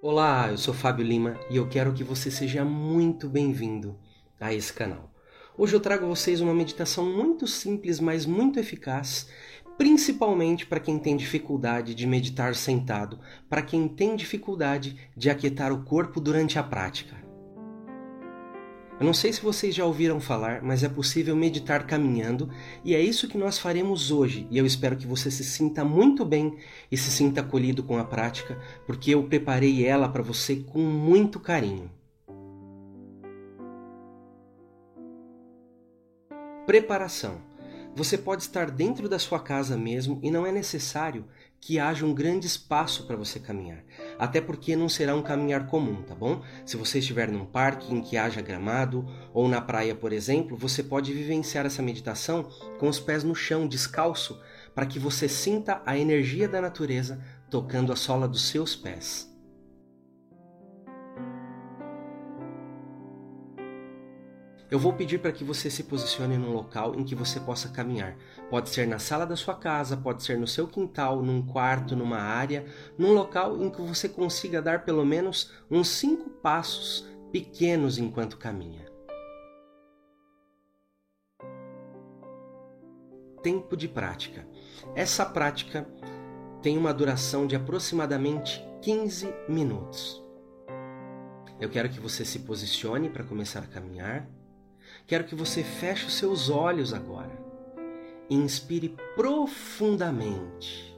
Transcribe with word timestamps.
Olá, 0.00 0.46
eu 0.48 0.56
sou 0.56 0.72
Fábio 0.72 1.04
Lima 1.04 1.36
e 1.50 1.56
eu 1.56 1.68
quero 1.68 1.92
que 1.92 2.04
você 2.04 2.30
seja 2.30 2.64
muito 2.64 3.28
bem-vindo 3.28 3.98
a 4.38 4.54
esse 4.54 4.72
canal. 4.72 5.12
Hoje 5.56 5.74
eu 5.74 5.80
trago 5.80 6.04
a 6.04 6.08
vocês 6.08 6.40
uma 6.40 6.54
meditação 6.54 7.04
muito 7.04 7.48
simples, 7.48 7.98
mas 7.98 8.24
muito 8.24 8.60
eficaz, 8.60 9.28
principalmente 9.76 10.64
para 10.64 10.78
quem 10.78 11.00
tem 11.00 11.16
dificuldade 11.16 11.96
de 11.96 12.06
meditar 12.06 12.54
sentado, 12.54 13.18
para 13.48 13.60
quem 13.60 13.88
tem 13.88 14.14
dificuldade 14.14 14.96
de 15.16 15.30
aquietar 15.30 15.72
o 15.72 15.82
corpo 15.82 16.20
durante 16.20 16.60
a 16.60 16.62
prática. 16.62 17.27
Eu 18.98 19.06
não 19.06 19.14
sei 19.14 19.32
se 19.32 19.40
vocês 19.40 19.72
já 19.72 19.84
ouviram 19.84 20.18
falar, 20.18 20.60
mas 20.60 20.82
é 20.82 20.88
possível 20.88 21.36
meditar 21.36 21.86
caminhando 21.86 22.50
e 22.84 22.96
é 22.96 23.00
isso 23.00 23.28
que 23.28 23.38
nós 23.38 23.56
faremos 23.56 24.10
hoje. 24.10 24.48
E 24.50 24.58
eu 24.58 24.66
espero 24.66 24.96
que 24.96 25.06
você 25.06 25.30
se 25.30 25.44
sinta 25.44 25.84
muito 25.84 26.24
bem 26.24 26.56
e 26.90 26.96
se 26.96 27.08
sinta 27.08 27.40
acolhido 27.40 27.84
com 27.84 27.96
a 27.96 28.04
prática, 28.04 28.58
porque 28.86 29.14
eu 29.14 29.22
preparei 29.22 29.86
ela 29.86 30.08
para 30.08 30.22
você 30.22 30.56
com 30.56 30.80
muito 30.80 31.38
carinho. 31.38 31.88
Preparação. 36.66 37.47
Você 37.98 38.16
pode 38.16 38.42
estar 38.42 38.70
dentro 38.70 39.08
da 39.08 39.18
sua 39.18 39.40
casa 39.40 39.76
mesmo 39.76 40.20
e 40.22 40.30
não 40.30 40.46
é 40.46 40.52
necessário 40.52 41.24
que 41.60 41.80
haja 41.80 42.06
um 42.06 42.14
grande 42.14 42.46
espaço 42.46 43.08
para 43.08 43.16
você 43.16 43.40
caminhar. 43.40 43.82
Até 44.16 44.40
porque 44.40 44.76
não 44.76 44.88
será 44.88 45.16
um 45.16 45.22
caminhar 45.22 45.66
comum, 45.66 46.00
tá 46.02 46.14
bom? 46.14 46.40
Se 46.64 46.76
você 46.76 47.00
estiver 47.00 47.28
num 47.28 47.44
parque 47.44 47.92
em 47.92 48.00
que 48.00 48.16
haja 48.16 48.40
gramado 48.40 49.04
ou 49.34 49.48
na 49.48 49.60
praia, 49.60 49.96
por 49.96 50.12
exemplo, 50.12 50.56
você 50.56 50.80
pode 50.80 51.12
vivenciar 51.12 51.66
essa 51.66 51.82
meditação 51.82 52.44
com 52.78 52.88
os 52.88 53.00
pés 53.00 53.24
no 53.24 53.34
chão, 53.34 53.66
descalço, 53.66 54.40
para 54.76 54.86
que 54.86 55.00
você 55.00 55.28
sinta 55.28 55.82
a 55.84 55.98
energia 55.98 56.48
da 56.48 56.60
natureza 56.60 57.20
tocando 57.50 57.92
a 57.92 57.96
sola 57.96 58.28
dos 58.28 58.46
seus 58.46 58.76
pés. 58.76 59.28
Eu 64.70 64.78
vou 64.78 64.92
pedir 64.92 65.18
para 65.18 65.32
que 65.32 65.42
você 65.42 65.70
se 65.70 65.84
posicione 65.84 66.36
num 66.36 66.52
local 66.52 66.94
em 66.94 67.02
que 67.02 67.14
você 67.14 67.40
possa 67.40 67.70
caminhar. 67.70 68.14
Pode 68.50 68.68
ser 68.68 68.86
na 68.86 68.98
sala 68.98 69.24
da 69.24 69.34
sua 69.34 69.54
casa, 69.54 69.96
pode 69.96 70.22
ser 70.22 70.38
no 70.38 70.46
seu 70.46 70.68
quintal, 70.68 71.22
num 71.22 71.40
quarto, 71.40 71.96
numa 71.96 72.18
área, 72.18 72.66
num 72.98 73.14
local 73.14 73.62
em 73.62 73.70
que 73.70 73.80
você 73.80 74.10
consiga 74.10 74.60
dar 74.60 74.84
pelo 74.84 75.06
menos 75.06 75.50
uns 75.70 75.88
cinco 75.88 76.28
passos 76.28 77.08
pequenos 77.32 77.96
enquanto 77.96 78.36
caminha. 78.36 78.86
Tempo 83.42 83.74
de 83.74 83.88
prática. 83.88 84.46
Essa 84.94 85.24
prática 85.24 85.88
tem 86.60 86.76
uma 86.76 86.92
duração 86.92 87.46
de 87.46 87.56
aproximadamente 87.56 88.62
15 88.82 89.32
minutos. 89.48 90.22
Eu 91.58 91.70
quero 91.70 91.88
que 91.88 92.00
você 92.00 92.22
se 92.22 92.40
posicione 92.40 93.08
para 93.08 93.24
começar 93.24 93.60
a 93.60 93.66
caminhar 93.66 94.28
Quero 95.06 95.24
que 95.24 95.34
você 95.34 95.62
feche 95.62 96.06
os 96.06 96.14
seus 96.14 96.50
olhos 96.50 96.92
agora. 96.92 97.38
Inspire 98.28 98.94
profundamente. 99.16 100.88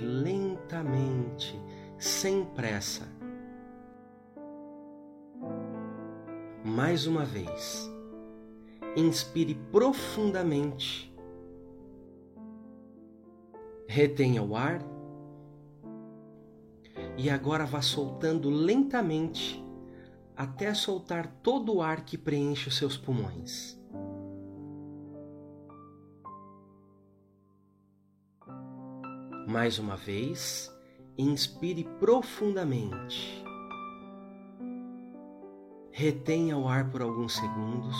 lentamente, 0.00 1.60
sem 1.98 2.44
pressa. 2.44 3.06
Mais 6.64 7.06
uma 7.06 7.24
vez. 7.24 7.88
Inspire 8.96 9.54
profundamente. 9.70 11.14
Retenha 13.86 14.42
o 14.42 14.56
ar 14.56 14.82
e 17.16 17.30
agora 17.30 17.64
vá 17.64 17.80
soltando 17.80 18.50
lentamente 18.50 19.64
até 20.36 20.74
soltar 20.74 21.26
todo 21.42 21.76
o 21.76 21.82
ar 21.82 22.04
que 22.04 22.18
preenche 22.18 22.68
os 22.68 22.76
seus 22.76 22.96
pulmões. 22.96 23.80
Mais 29.48 29.78
uma 29.78 29.96
vez, 29.96 30.70
inspire 31.16 31.84
profundamente. 31.98 33.42
Retenha 35.90 36.58
o 36.58 36.68
ar 36.68 36.90
por 36.90 37.00
alguns 37.00 37.34
segundos. 37.34 37.96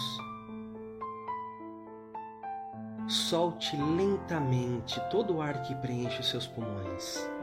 Solte 3.09 3.77
lentamente 3.77 5.00
todo 5.09 5.37
o 5.37 5.41
ar 5.41 5.62
que 5.62 5.75
preenche 5.77 6.21
os 6.21 6.28
seus 6.28 6.47
pulmões. 6.47 7.35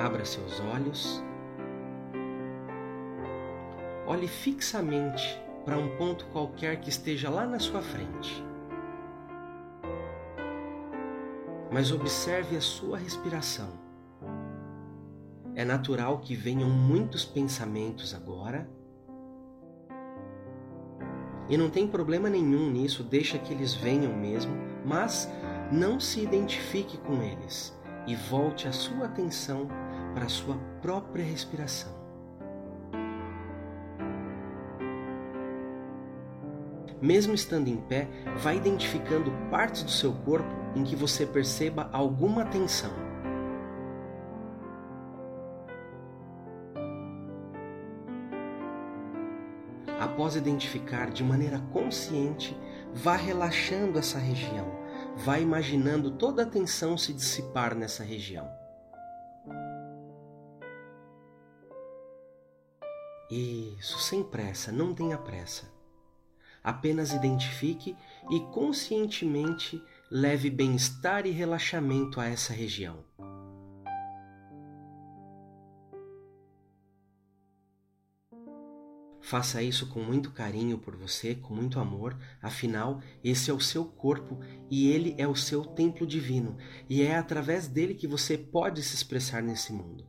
Abra 0.00 0.24
seus 0.24 0.58
olhos. 0.60 1.22
Olhe 4.06 4.26
fixamente 4.26 5.38
para 5.62 5.76
um 5.76 5.94
ponto 5.98 6.24
qualquer 6.28 6.80
que 6.80 6.88
esteja 6.88 7.28
lá 7.28 7.46
na 7.46 7.58
sua 7.58 7.82
frente. 7.82 8.42
Mas 11.70 11.92
observe 11.92 12.56
a 12.56 12.62
sua 12.62 12.96
respiração. 12.96 13.68
É 15.54 15.66
natural 15.66 16.20
que 16.20 16.34
venham 16.34 16.70
muitos 16.70 17.22
pensamentos 17.22 18.14
agora. 18.14 18.70
E 21.46 21.58
não 21.58 21.68
tem 21.68 21.86
problema 21.86 22.30
nenhum 22.30 22.70
nisso, 22.70 23.04
deixa 23.04 23.38
que 23.38 23.52
eles 23.52 23.74
venham 23.74 24.16
mesmo, 24.16 24.54
mas 24.82 25.30
não 25.70 26.00
se 26.00 26.22
identifique 26.22 26.96
com 26.96 27.22
eles 27.22 27.78
e 28.06 28.14
volte 28.14 28.66
a 28.66 28.72
sua 28.72 29.06
atenção 29.06 29.68
para 30.14 30.26
a 30.26 30.28
sua 30.28 30.56
própria 30.80 31.24
respiração. 31.24 32.00
Mesmo 37.00 37.32
estando 37.32 37.68
em 37.68 37.78
pé, 37.78 38.08
vá 38.36 38.54
identificando 38.54 39.32
partes 39.50 39.82
do 39.82 39.90
seu 39.90 40.12
corpo 40.12 40.54
em 40.74 40.84
que 40.84 40.94
você 40.94 41.24
perceba 41.24 41.88
alguma 41.92 42.44
tensão. 42.44 42.92
Após 49.98 50.36
identificar 50.36 51.10
de 51.10 51.24
maneira 51.24 51.58
consciente, 51.72 52.58
vá 52.92 53.16
relaxando 53.16 53.98
essa 53.98 54.18
região, 54.18 54.66
vá 55.16 55.38
imaginando 55.38 56.10
toda 56.10 56.42
a 56.42 56.46
tensão 56.46 56.98
se 56.98 57.14
dissipar 57.14 57.74
nessa 57.74 58.04
região. 58.04 58.59
Isso, 63.30 63.98
sem 64.00 64.24
pressa, 64.24 64.72
não 64.72 64.92
tenha 64.92 65.16
pressa. 65.16 65.72
Apenas 66.64 67.12
identifique 67.12 67.96
e 68.28 68.40
conscientemente 68.52 69.80
leve 70.10 70.50
bem-estar 70.50 71.24
e 71.26 71.30
relaxamento 71.30 72.20
a 72.20 72.26
essa 72.26 72.52
região. 72.52 73.04
Faça 79.20 79.62
isso 79.62 79.88
com 79.88 80.00
muito 80.00 80.32
carinho 80.32 80.76
por 80.76 80.96
você, 80.96 81.36
com 81.36 81.54
muito 81.54 81.78
amor, 81.78 82.18
afinal, 82.42 83.00
esse 83.22 83.48
é 83.48 83.54
o 83.54 83.60
seu 83.60 83.84
corpo 83.84 84.40
e 84.68 84.90
ele 84.90 85.14
é 85.18 85.28
o 85.28 85.36
seu 85.36 85.64
templo 85.64 86.04
divino, 86.04 86.56
e 86.88 87.02
é 87.02 87.16
através 87.16 87.68
dele 87.68 87.94
que 87.94 88.08
você 88.08 88.36
pode 88.36 88.82
se 88.82 88.96
expressar 88.96 89.40
nesse 89.40 89.72
mundo. 89.72 90.04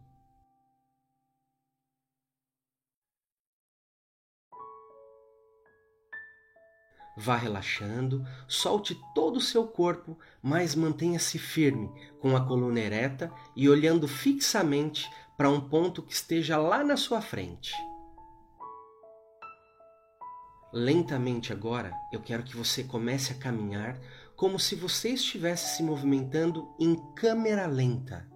Vá 7.23 7.35
relaxando, 7.35 8.25
solte 8.47 8.99
todo 9.13 9.37
o 9.37 9.41
seu 9.41 9.67
corpo, 9.67 10.17
mas 10.41 10.73
mantenha-se 10.73 11.37
firme, 11.37 11.87
com 12.19 12.35
a 12.35 12.43
coluna 12.43 12.79
ereta 12.79 13.31
e 13.55 13.69
olhando 13.69 14.07
fixamente 14.07 15.07
para 15.37 15.47
um 15.47 15.61
ponto 15.61 16.01
que 16.01 16.13
esteja 16.13 16.57
lá 16.57 16.83
na 16.83 16.97
sua 16.97 17.21
frente. 17.21 17.75
Lentamente 20.73 21.53
agora, 21.53 21.93
eu 22.11 22.19
quero 22.23 22.41
que 22.41 22.57
você 22.57 22.83
comece 22.83 23.33
a 23.33 23.37
caminhar 23.37 23.99
como 24.35 24.57
se 24.57 24.73
você 24.73 25.09
estivesse 25.09 25.77
se 25.77 25.83
movimentando 25.83 26.73
em 26.79 26.95
câmera 27.13 27.67
lenta. 27.67 28.27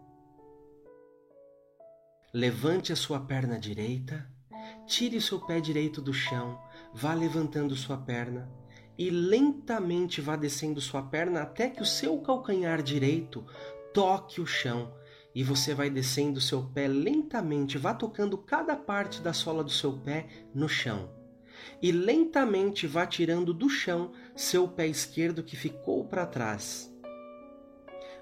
Levante 2.32 2.94
a 2.94 2.96
sua 2.96 3.20
perna 3.20 3.58
direita, 3.58 4.30
tire 4.86 5.18
o 5.18 5.22
seu 5.22 5.40
pé 5.40 5.60
direito 5.60 6.04
do 6.04 6.14
chão, 6.14 6.62
vá 6.94 7.16
levantando 7.16 7.76
sua 7.76 7.98
perna 7.98 8.48
e 8.98 9.10
lentamente 9.10 10.22
vá 10.22 10.36
descendo 10.36 10.80
sua 10.80 11.02
perna 11.02 11.42
até 11.42 11.70
que 11.70 11.82
o 11.82 11.86
seu 11.86 12.18
calcanhar 12.20 12.82
direito 12.82 13.46
toque 13.94 14.42
o 14.42 14.46
chão 14.46 14.94
e 15.34 15.44
você 15.44 15.74
vai 15.74 15.90
descendo 15.90 16.40
seu 16.40 16.64
pé 16.64 16.88
lentamente, 16.88 17.78
vá 17.78 17.94
tocando 17.94 18.38
cada 18.38 18.76
parte 18.76 19.22
da 19.22 19.34
sola 19.34 19.64
do 19.64 19.72
seu 19.72 19.92
pé 19.94 20.28
no 20.54 20.70
chão. 20.70 21.10
e 21.82 21.92
lentamente 21.92 22.86
vá 22.86 23.06
tirando 23.06 23.54
do 23.54 23.70
chão 23.70 24.12
seu 24.36 24.68
pé 24.68 24.88
esquerdo 24.88 25.44
que 25.44 25.56
ficou 25.56 26.06
para 26.06 26.26
trás. 26.26 26.94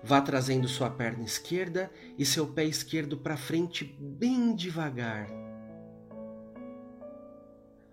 Vá 0.03 0.21
trazendo 0.21 0.67
sua 0.67 0.89
perna 0.89 1.23
esquerda 1.23 1.91
e 2.17 2.25
seu 2.25 2.47
pé 2.47 2.65
esquerdo 2.65 3.17
para 3.17 3.37
frente 3.37 3.83
bem 3.99 4.55
devagar. 4.55 5.42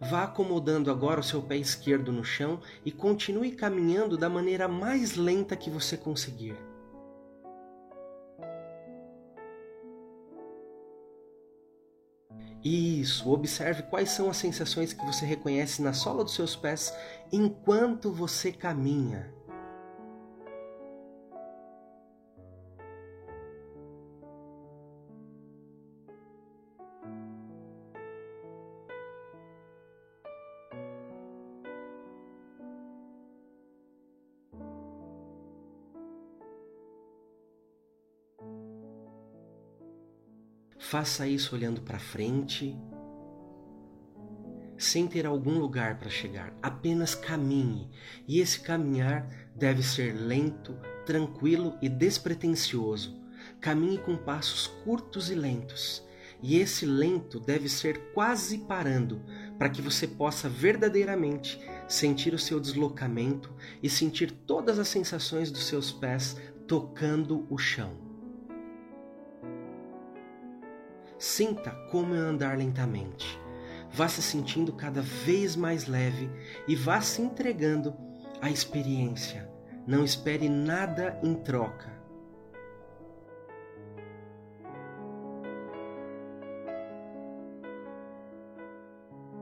Vá 0.00 0.24
acomodando 0.24 0.90
agora 0.90 1.20
o 1.20 1.22
seu 1.22 1.42
pé 1.42 1.58
esquerdo 1.58 2.10
no 2.10 2.24
chão 2.24 2.58
e 2.84 2.90
continue 2.90 3.52
caminhando 3.52 4.16
da 4.16 4.30
maneira 4.30 4.66
mais 4.66 5.14
lenta 5.14 5.54
que 5.54 5.68
você 5.68 5.94
conseguir. 5.94 6.56
Isso, 12.64 13.30
observe 13.30 13.82
quais 13.84 14.10
são 14.10 14.30
as 14.30 14.38
sensações 14.38 14.92
que 14.92 15.04
você 15.04 15.26
reconhece 15.26 15.82
na 15.82 15.92
sola 15.92 16.24
dos 16.24 16.34
seus 16.34 16.56
pés 16.56 16.94
enquanto 17.30 18.10
você 18.10 18.52
caminha. 18.52 19.32
Faça 40.90 41.24
isso 41.24 41.54
olhando 41.54 41.82
para 41.82 42.00
frente, 42.00 42.76
sem 44.76 45.06
ter 45.06 45.24
algum 45.24 45.56
lugar 45.56 46.00
para 46.00 46.10
chegar. 46.10 46.52
Apenas 46.60 47.14
caminhe, 47.14 47.88
e 48.26 48.40
esse 48.40 48.58
caminhar 48.58 49.24
deve 49.54 49.84
ser 49.84 50.12
lento, 50.14 50.76
tranquilo 51.06 51.78
e 51.80 51.88
despretensioso. 51.88 53.22
Caminhe 53.60 53.98
com 53.98 54.16
passos 54.16 54.66
curtos 54.82 55.30
e 55.30 55.36
lentos. 55.36 56.04
E 56.42 56.58
esse 56.58 56.84
lento 56.84 57.38
deve 57.38 57.68
ser 57.68 58.10
quase 58.12 58.58
parando, 58.58 59.22
para 59.60 59.70
que 59.70 59.80
você 59.80 60.08
possa 60.08 60.48
verdadeiramente 60.48 61.60
sentir 61.86 62.34
o 62.34 62.38
seu 62.38 62.58
deslocamento 62.58 63.54
e 63.80 63.88
sentir 63.88 64.32
todas 64.32 64.76
as 64.80 64.88
sensações 64.88 65.52
dos 65.52 65.66
seus 65.66 65.92
pés 65.92 66.36
tocando 66.66 67.46
o 67.48 67.56
chão. 67.56 68.09
Sinta 71.20 71.72
como 71.90 72.14
é 72.14 72.18
andar 72.18 72.56
lentamente. 72.56 73.38
Vá 73.92 74.08
se 74.08 74.22
sentindo 74.22 74.72
cada 74.72 75.02
vez 75.02 75.54
mais 75.54 75.86
leve 75.86 76.30
e 76.66 76.74
vá 76.74 77.02
se 77.02 77.20
entregando 77.20 77.94
à 78.40 78.48
experiência. 78.48 79.46
Não 79.86 80.02
espere 80.02 80.48
nada 80.48 81.20
em 81.22 81.34
troca. 81.34 81.92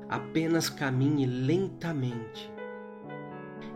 Apenas 0.09 0.69
caminhe 0.69 1.27
lentamente 1.27 2.57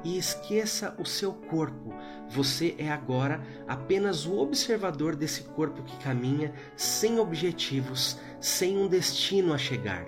e 0.04 0.18
esqueça 0.18 0.94
o 0.98 1.04
seu 1.04 1.32
corpo. 1.32 1.94
Você 2.28 2.74
é 2.78 2.90
agora 2.90 3.42
apenas 3.66 4.26
o 4.26 4.38
observador 4.38 5.16
desse 5.16 5.42
corpo 5.42 5.82
que 5.82 5.96
caminha 5.98 6.52
sem 6.76 7.18
objetivos, 7.18 8.18
sem 8.40 8.76
um 8.76 8.88
destino 8.88 9.52
a 9.52 9.58
chegar. 9.58 10.06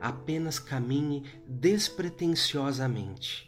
Apenas 0.00 0.58
caminhe 0.58 1.24
despretensiosamente. 1.46 3.47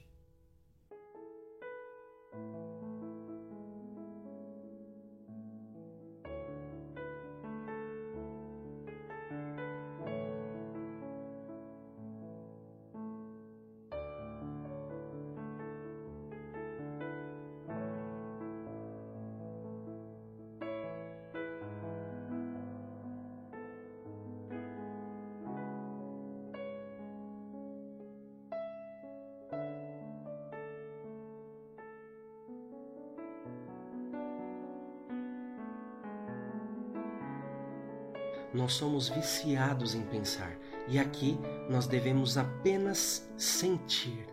Nós 38.52 38.73
somos 38.73 39.08
viciados 39.08 39.94
em 39.94 40.02
pensar 40.02 40.56
e 40.88 40.99
aqui 40.99 41.38
nós 41.69 41.87
devemos 41.87 42.37
apenas 42.37 43.31
sentir, 43.37 44.26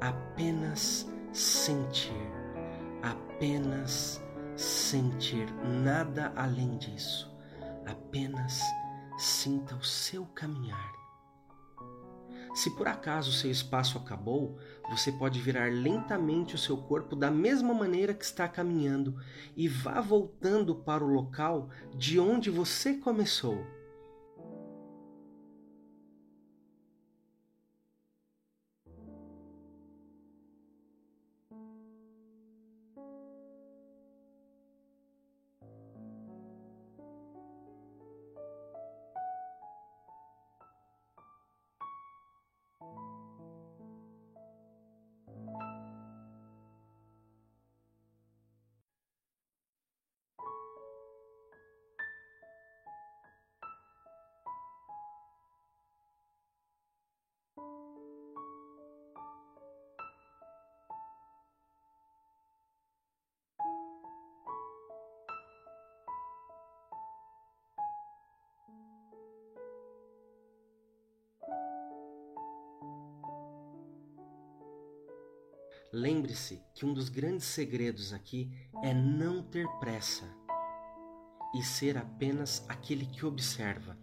apenas 0.00 1.08
sentir, 1.32 2.12
apenas 3.02 4.20
sentir, 4.56 5.50
nada 5.64 6.32
além 6.36 6.76
disso. 6.76 7.30
Apenas 7.86 8.60
sinta 9.18 9.74
o 9.74 9.82
seu 9.82 10.26
caminhar. 10.34 10.92
Se 12.60 12.68
por 12.68 12.86
acaso 12.86 13.32
seu 13.32 13.50
espaço 13.50 13.96
acabou, 13.96 14.58
você 14.90 15.10
pode 15.10 15.40
virar 15.40 15.72
lentamente 15.72 16.54
o 16.54 16.58
seu 16.58 16.76
corpo 16.76 17.16
da 17.16 17.30
mesma 17.30 17.72
maneira 17.72 18.12
que 18.12 18.22
está 18.22 18.46
caminhando 18.46 19.18
e 19.56 19.66
vá 19.66 19.98
voltando 20.02 20.74
para 20.74 21.02
o 21.02 21.10
local 21.10 21.70
de 21.96 22.20
onde 22.20 22.50
você 22.50 22.92
começou. 22.92 23.64
Lembre-se 75.92 76.62
que 76.72 76.86
um 76.86 76.94
dos 76.94 77.08
grandes 77.08 77.46
segredos 77.46 78.12
aqui 78.12 78.48
é 78.80 78.94
não 78.94 79.42
ter 79.42 79.66
pressa 79.80 80.24
e 81.52 81.64
ser 81.64 81.98
apenas 81.98 82.64
aquele 82.68 83.04
que 83.06 83.26
observa. 83.26 83.98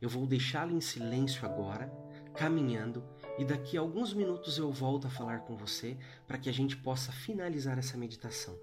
Eu 0.00 0.08
vou 0.08 0.26
deixá-lo 0.26 0.74
em 0.74 0.80
silêncio 0.80 1.44
agora, 1.44 1.92
caminhando, 2.34 3.04
e 3.38 3.44
daqui 3.44 3.76
a 3.76 3.80
alguns 3.80 4.14
minutos 4.14 4.56
eu 4.56 4.72
volto 4.72 5.08
a 5.08 5.10
falar 5.10 5.40
com 5.40 5.56
você 5.56 5.98
para 6.26 6.38
que 6.38 6.48
a 6.48 6.52
gente 6.52 6.74
possa 6.74 7.12
finalizar 7.12 7.78
essa 7.78 7.98
meditação. 7.98 8.58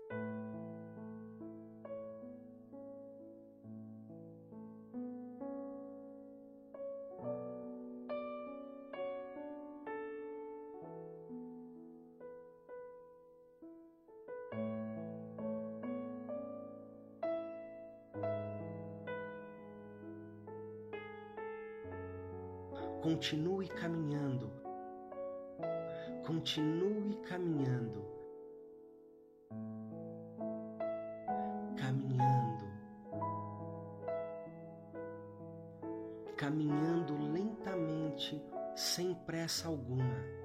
Continue 23.03 23.67
caminhando. 23.67 24.49
Continue 26.25 27.17
caminhando. 27.27 28.01
Caminhando. 31.75 32.65
Caminhando 36.37 37.17
lentamente, 37.33 38.41
sem 38.73 39.13
pressa 39.13 39.67
alguma. 39.67 40.42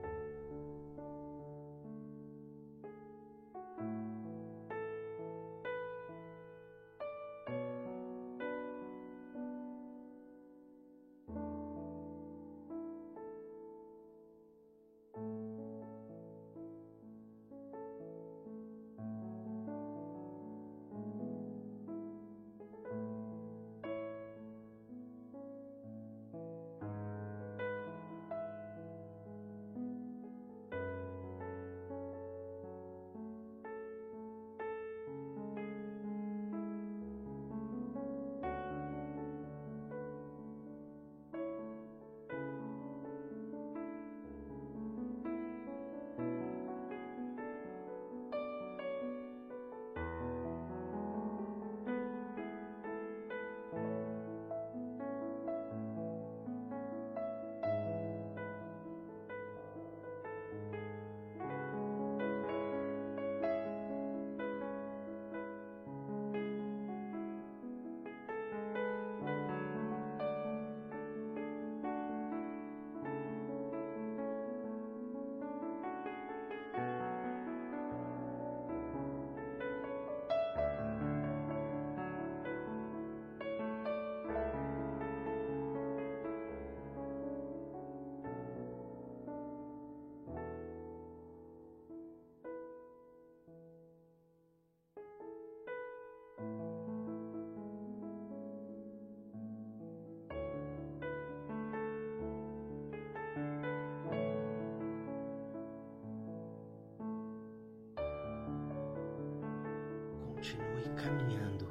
Caminhando, 111.02 111.68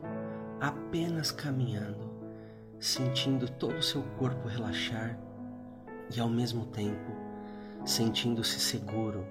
apenas 0.60 1.32
caminhando, 1.32 2.12
sentindo 2.80 3.50
todo 3.50 3.78
o 3.78 3.84
seu 3.84 4.02
corpo 4.18 4.48
relaxar 4.48 5.20
e 6.16 6.20
ao 6.20 6.30
mesmo 6.30 6.66
tempo 6.68 7.12
sentindo-se 7.86 8.60
seguro, 8.60 9.26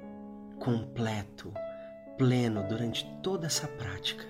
completo, 0.58 1.52
pleno 2.16 2.66
durante 2.66 3.04
toda 3.22 3.46
essa 3.46 3.68
prática. 3.68 4.24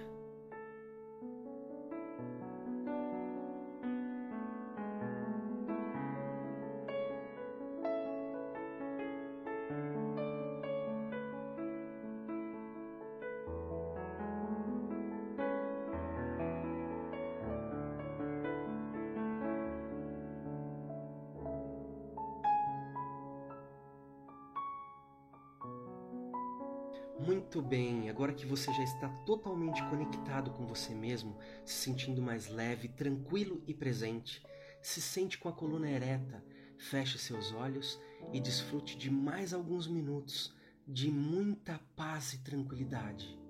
Muito 27.18 27.62
bem, 27.62 28.10
agora 28.10 28.34
que 28.34 28.44
você 28.44 28.70
já 28.74 28.82
está 28.82 29.08
totalmente 29.24 29.82
conectado 29.88 30.50
com 30.50 30.66
você 30.66 30.94
mesmo, 30.94 31.38
se 31.64 31.72
sentindo 31.72 32.20
mais 32.20 32.48
leve, 32.48 32.88
tranquilo 32.88 33.62
e 33.66 33.72
presente, 33.72 34.44
se 34.82 35.00
sente 35.00 35.38
com 35.38 35.48
a 35.48 35.52
coluna 35.52 35.90
ereta, 35.90 36.44
feche 36.76 37.18
seus 37.18 37.52
olhos 37.52 37.98
e 38.34 38.38
desfrute 38.38 38.98
de 38.98 39.10
mais 39.10 39.54
alguns 39.54 39.86
minutos 39.88 40.54
de 40.86 41.10
muita 41.10 41.80
paz 41.96 42.34
e 42.34 42.38
tranquilidade. 42.44 43.45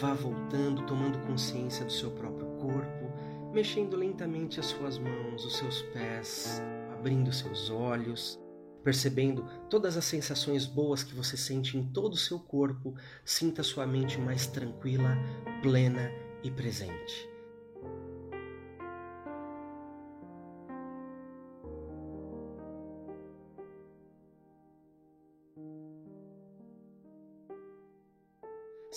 Vá 0.00 0.14
voltando, 0.14 0.86
tomando 0.86 1.18
consciência 1.26 1.84
do 1.84 1.92
seu 1.92 2.10
próprio 2.12 2.46
corpo, 2.56 3.12
mexendo 3.52 3.98
lentamente 3.98 4.58
as 4.58 4.64
suas 4.64 4.96
mãos, 4.96 5.44
os 5.44 5.58
seus 5.58 5.82
pés, 5.92 6.62
abrindo 6.90 7.30
seus 7.30 7.68
olhos, 7.68 8.40
percebendo 8.82 9.44
todas 9.68 9.98
as 9.98 10.06
sensações 10.06 10.64
boas 10.64 11.02
que 11.02 11.14
você 11.14 11.36
sente 11.36 11.76
em 11.76 11.84
todo 11.84 12.14
o 12.14 12.16
seu 12.16 12.38
corpo, 12.38 12.94
sinta 13.26 13.62
sua 13.62 13.86
mente 13.86 14.18
mais 14.18 14.46
tranquila, 14.46 15.18
plena 15.60 16.10
e 16.42 16.50
presente. 16.50 17.28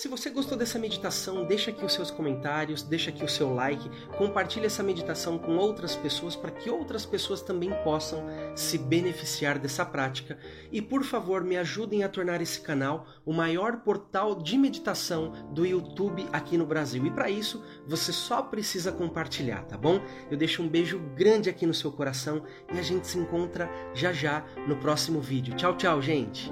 Se 0.04 0.10
você 0.10 0.30
gostou 0.30 0.58
dessa 0.58 0.78
meditação, 0.78 1.46
deixa 1.46 1.72
aqui 1.72 1.86
os 1.86 1.94
seus 1.94 2.12
comentários, 2.12 2.84
deixa 2.84 3.10
aqui 3.10 3.24
o 3.24 3.30
seu 3.30 3.54
like, 3.54 3.90
compartilhe 4.18 4.66
essa 4.66 4.84
meditação 4.84 5.38
com 5.38 5.56
outras 5.56 5.96
pessoas 5.96 6.36
para 6.36 6.52
que 6.52 6.70
outras 6.70 7.06
pessoas 7.06 7.42
também 7.42 7.72
possam 7.86 8.22
se 8.54 8.78
beneficiar 8.78 9.58
dessa 9.58 9.86
prática. 9.86 10.38
E 10.74 10.82
por 10.82 11.06
favor, 11.06 11.42
me 11.42 11.56
ajudem 11.56 12.04
a 12.04 12.10
tornar 12.10 12.42
esse 12.42 12.60
canal 12.60 13.08
o 13.26 13.32
maior 13.32 13.78
portal 13.78 14.36
de 14.36 14.58
meditação 14.58 15.32
do 15.54 15.66
YouTube 15.66 16.28
aqui 16.34 16.58
no 16.58 16.66
Brasil. 16.66 17.06
E 17.06 17.10
para 17.10 17.30
isso, 17.30 17.64
você 17.88 18.12
só 18.12 18.42
precisa 18.42 18.92
compartilhar, 18.92 19.64
tá 19.64 19.78
bom? 19.78 20.02
Eu 20.30 20.36
deixo 20.36 20.62
um 20.62 20.68
beijo 20.68 21.00
grande 21.16 21.50
aqui 21.50 21.66
no 21.66 21.74
seu 21.74 21.94
coração 21.94 22.44
e 22.74 22.78
a 22.78 22.82
gente 22.82 23.08
se 23.08 23.18
encontra 23.18 23.72
já 23.94 24.12
já 24.12 24.44
no 24.68 24.76
próximo 24.76 25.22
vídeo. 25.22 25.56
Tchau, 25.56 25.78
tchau, 25.78 26.02
gente! 26.02 26.52